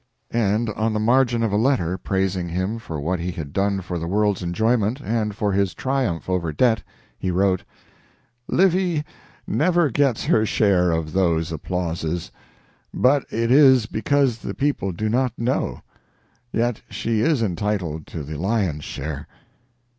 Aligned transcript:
And 0.33 0.71
on 0.71 0.93
the 0.93 0.99
margin 0.99 1.43
of 1.43 1.51
a 1.51 1.57
letter 1.57 1.95
praising 1.95 2.49
him 2.49 2.79
for 2.79 2.99
what 2.99 3.19
he 3.19 3.29
had 3.33 3.53
done 3.53 3.81
for 3.81 3.99
the 3.99 4.07
world's 4.07 4.41
enjoyment, 4.41 4.99
and 4.99 5.35
for 5.35 5.51
his 5.51 5.75
triumph 5.75 6.27
over 6.27 6.51
debt, 6.51 6.81
he 7.19 7.29
wrote: 7.29 7.63
"Livy 8.47 9.03
never 9.45 9.91
gets 9.91 10.23
her 10.25 10.43
share 10.43 10.89
of 10.89 11.13
those 11.13 11.51
applauses, 11.51 12.31
but 12.91 13.25
it 13.29 13.51
is 13.51 13.85
because 13.85 14.39
the 14.39 14.55
people 14.55 14.91
do 14.91 15.07
not 15.07 15.37
know. 15.37 15.81
Yet 16.51 16.81
she 16.89 17.19
is 17.21 17.43
entitled 17.43 18.07
to 18.07 18.23
the 18.23 18.39
lion's 18.39 18.83
share." 18.83 19.27